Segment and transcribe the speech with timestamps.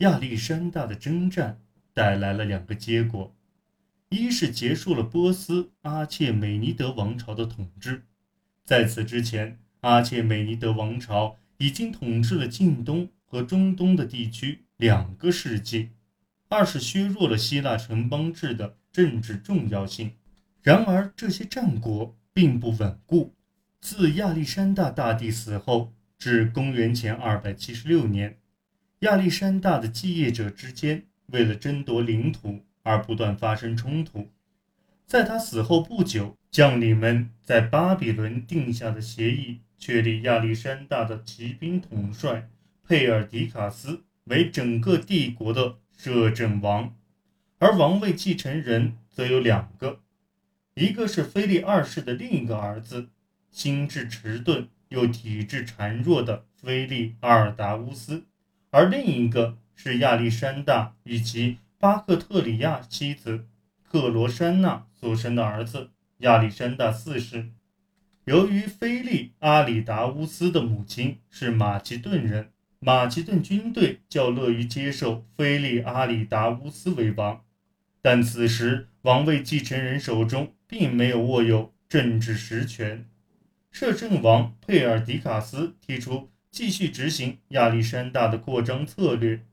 [0.00, 1.60] 亚历山大的征战
[1.92, 3.34] 带来了两个结果：
[4.08, 8.04] 一是结束了波斯阿切美尼德王朝的统治，
[8.64, 15.90] 在此之前，阿切美尼德王朝已经统治了近东和中东的地区两个世纪；
[16.48, 20.12] 二是削弱了希腊城邦制的政治重要性。
[20.62, 23.34] 然而，这些战果并不稳固。
[23.82, 28.38] 自亚历山大大帝死后至公元前276年。
[29.00, 34.28] 亚历山大的继业者之间为了争夺领土而不断发生冲突。
[35.06, 42.50] 在他死后不久，将领们在巴比伦定下的协议，确立亚历山大的骑兵统帅
[42.86, 46.94] 佩尔迪卡斯为整个帝国的摄政王，
[47.58, 50.00] 而王位继承人则有两个，
[50.74, 53.08] 一个是腓力二世的另一个儿子，
[53.50, 58.26] 心智迟钝又体质孱弱的腓力阿尔达乌斯。
[58.72, 63.46] 而另一个是亚历山大以及巴克特里亚妻子
[63.82, 67.50] 克罗珊娜所生的儿子亚历山大四世。
[68.26, 77.42] 由于菲利阿里达乌斯的母亲是马其顿人，马其顿军队较乐于接受菲利阿里达乌斯为王。
[78.00, 83.04] 但此时王位继承人手中并没有握有政治实权。
[83.72, 86.29] 摄政王佩尔迪卡斯提出。
[86.50, 89.44] 继续执行亚历山大的扩张策略，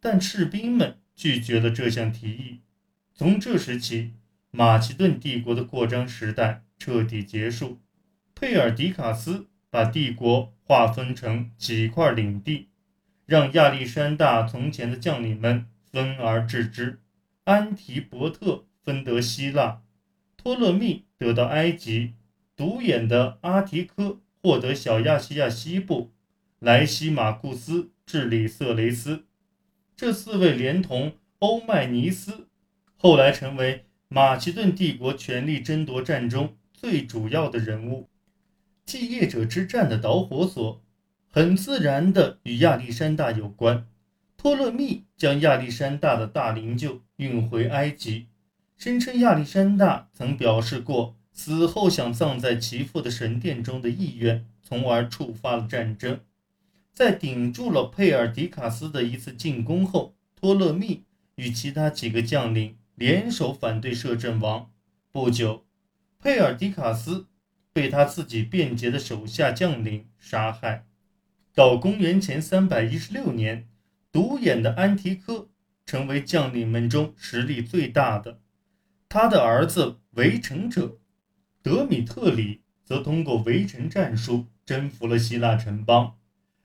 [0.00, 2.60] 但士兵们拒绝了这项提议。
[3.14, 4.14] 从这时起，
[4.50, 7.78] 马其顿帝国的扩张时代彻底结束。
[8.34, 12.68] 佩尔迪卡斯把帝国划分成几块领地，
[13.24, 16.98] 让亚历山大从前的将领们分而治之。
[17.44, 19.82] 安提伯特分得希腊，
[20.36, 22.14] 托勒密得到埃及，
[22.56, 26.12] 独眼的阿提科获得小亚细亚西部。
[26.64, 29.24] 莱西马库斯治理色雷斯，
[29.96, 32.46] 这四位连同欧迈尼斯，
[32.96, 38.08] 后来成为马其顿帝国权力争夺战中最主要的人物。
[38.86, 40.80] 继业者之战的导火索，
[41.28, 43.88] 很自然的与亚历山大有关。
[44.36, 48.28] 托勒密将亚历山大的大灵柩运回埃及，
[48.76, 56.20] 声称亚历山大曾表示过死后想葬在其父的神殿中的意愿，从而触发了战争。
[56.92, 61.04] 在顶住了佩尔迪卡斯的一次进攻后，托勒密
[61.36, 64.70] 与其他几个将领联手反对摄政王。
[65.10, 65.64] 不久，
[66.18, 67.28] 佩尔迪卡斯
[67.72, 70.86] 被他自己便捷的手下将领杀害。
[71.54, 73.68] 到公元前316年，
[74.10, 75.48] 独眼的安提柯
[75.86, 78.40] 成为将领们中实力最大的，
[79.08, 80.98] 他的儿子围城者
[81.62, 86.18] 德米特里则通过围城战术征服了希腊城邦。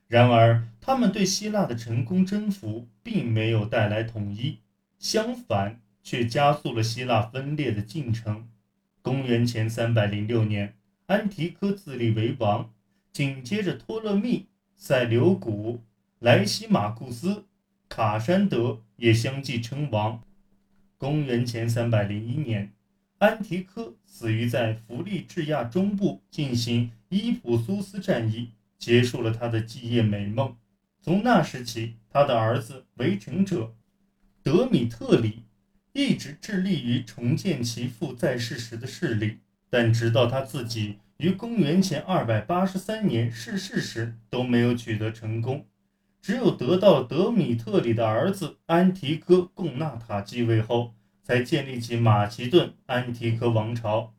[0.08, 4.58] 然而，他们对希腊的成功征服并没有带来统一，
[4.98, 8.48] 相反，却加速了希腊分裂的进程。
[9.02, 10.74] 公元前三百零六年，
[11.06, 12.72] 安提柯自立为王，
[13.12, 15.82] 紧接着托勒密、塞琉古、
[16.20, 17.44] 莱西马库斯、
[17.90, 20.22] 卡山德也相继称王。
[20.96, 22.72] 公元前三百零一年，
[23.18, 28.52] 安提柯死于在弗利治亚中部进行伊普苏斯战役。
[28.78, 30.56] 结束了他的继业美梦。
[31.00, 33.74] 从那时起，他的儿子围城者
[34.42, 35.44] 德米特里
[35.92, 39.38] 一直致力于重建其父在世时的势力，
[39.70, 45.66] 但直到他自己于公元前283年逝世时都没有取得成功。
[46.20, 54.12] 只有得到德米特里的儿子安提柯贡纳塔继位后，才建立起马其顿安提柯王朝。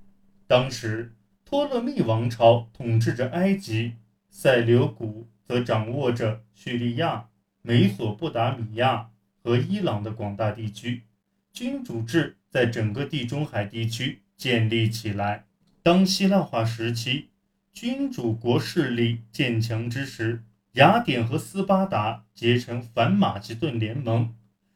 [0.47, 1.13] 当时，
[1.45, 3.93] 托勒密王朝统治着埃及。
[4.29, 7.29] 塞琉古则掌握着叙利亚、
[7.61, 9.09] 美索不达米亚
[9.43, 11.03] 和伊朗的广大地区，
[11.51, 15.45] 君主制在整个地中海地区建立起来。
[15.83, 17.29] 当希腊化时期
[17.73, 24.35] 君主国势力渐强之时，雅典和斯巴达结成反马其顿联盟，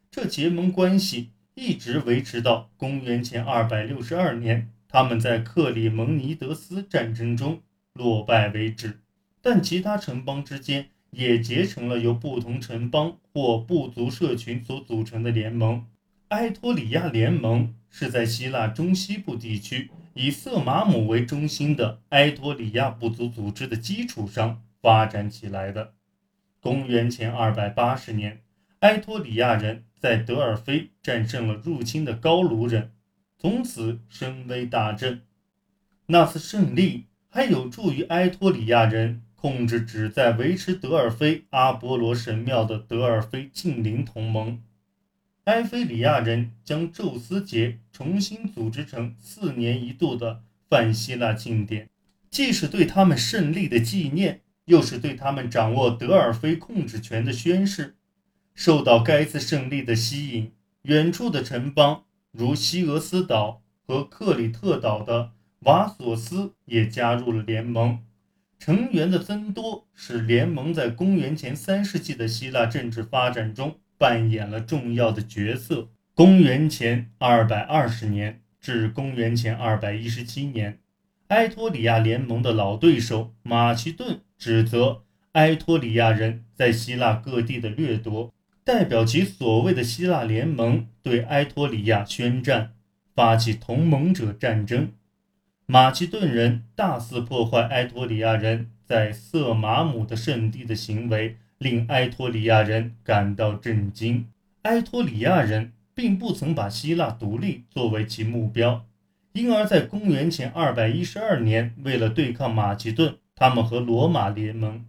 [0.10, 7.62] 这结盟关系一直维持到公元前262年，他们在克里蒙尼德斯战争中
[7.94, 9.03] 落败为止。
[9.46, 15.86] 但其他城邦之间也结成了由不同城邦或部族社群所组成的联盟。
[16.30, 25.94] 埃托里亚联盟是在希腊中西部地区以色马姆为中心的埃托里亚部族组织的基础上发展起来的。
[26.62, 28.42] 公元前280年，
[28.80, 32.94] 埃托里亚人在德尔菲战胜了入侵的高卢人，
[33.38, 35.24] 从此声威大振。
[36.06, 39.22] 那次胜利还有助于埃托里亚人。
[39.44, 44.64] 控制旨在维持德尔菲阿波罗神庙的德尔菲近邻同盟。
[45.44, 51.90] 埃菲里亚人将宙斯节重新组织成四年一度的泛希腊庆典，
[52.30, 57.98] 既是对他们胜利的纪念，又是对他们掌握德尔菲控制权的宣誓。
[58.56, 60.54] 受到该次胜利的吸引，
[60.84, 65.32] 远处的城邦如西俄斯岛和克里特岛的
[65.66, 68.00] 瓦索斯也加入了联盟。
[68.66, 75.90] 成员的增多使联盟在公元前三世纪的希腊政治发展中扮演了重要的角色。
[76.14, 80.80] 公元前二百二十年至公元前二百一十七年，
[81.28, 88.34] 埃托里亚联盟的老对手马其顿指责埃托里亚人在希腊各地的掠夺。
[88.64, 92.72] 代表其所谓的希腊联盟对埃托里亚宣战，
[93.14, 94.94] 发起同盟者战争。
[95.66, 104.28] 马其顿人大肆破坏埃托里亚人在色马姆的圣地的行为，令埃托里亚人感到震惊。
[104.64, 108.86] 埃托里亚人并不曾把希腊独立作为其目标，
[109.32, 114.86] 因而，在公元前二百一十二年，为了对抗马其顿，他们和罗马联盟。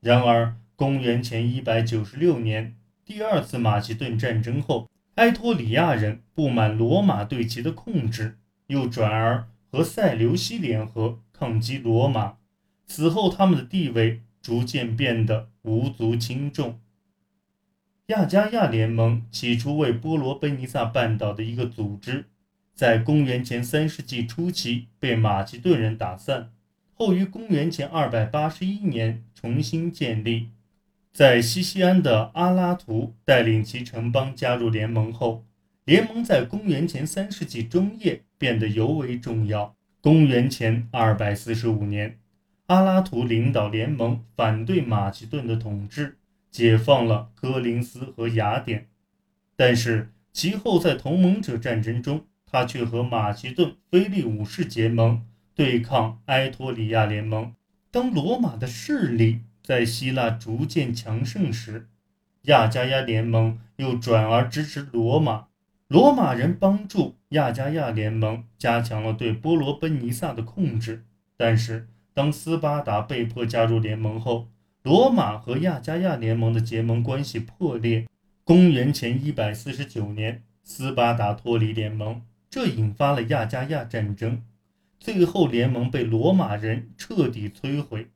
[0.00, 2.76] 然而，公元前一百九十六年。
[3.04, 12.36] 第二次马其顿战争后，埃托里亚人不满罗马对其的控制，又转而和塞琉西联合抗击罗马。
[12.86, 16.80] 此后，他们的地位逐渐变得无足轻重。
[18.06, 22.24] 亚加亚联盟起初为波罗奔尼撒半岛的一个组织，
[22.74, 26.50] 在公元前三世纪初期被马其顿人打散，
[26.94, 30.48] 后于公元前二百八十一年重新建立。
[31.12, 35.44] 在西西安的阿拉图带领其城邦加入联盟后，
[35.84, 39.74] 联盟在公元前三世纪中叶变得尤为重要。
[40.00, 42.18] 公元前二百四十五年，
[42.66, 46.16] 阿拉图领导联盟反对马其顿的统治，
[46.50, 48.88] 解放了科林斯和雅典。
[49.56, 57.52] 但是其后在同盟者战争中，他却和马其顿菲利武士结盟，对抗埃托里亚联盟。
[57.90, 59.40] 当罗马的势力。
[59.60, 61.88] 在希腊逐渐强盛时，
[62.44, 65.47] 亚加亚联盟又转而支持罗马。
[65.88, 71.06] 罗马人帮助亚加亚联盟加强了对波罗奔尼撒的控制。
[71.34, 74.48] 但是，当斯巴达被迫加入联盟后，
[74.82, 78.06] 罗马和亚加亚联盟的结盟关系破裂。
[78.44, 84.42] 公元前一百四十九年，斯巴达脱离联盟，这引发了亚加亚战争。
[85.00, 88.08] 最后，联盟被罗马人彻底摧毁。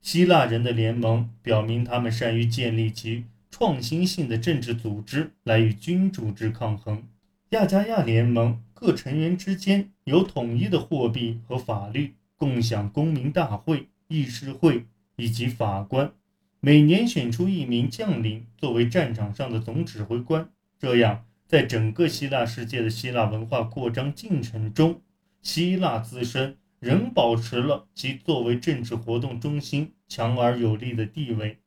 [0.00, 3.24] 希腊人的联盟表明，他们善于建立起
[3.56, 7.04] 创新性的政治组织来与君主制抗衡。
[7.50, 16.10] 亚加亚联盟各成员之间有统一的货币和法律，共享公民大会、议事会以及法官，
[16.58, 20.50] 每年选出一名将领作为战场上的总指挥官。
[20.76, 25.00] 这样，在整个希腊世界的希腊文化扩张进程中，
[25.40, 26.56] 希腊自身。
[26.80, 31.60] 仍保持了其作为政治活动中心强而有力的地位。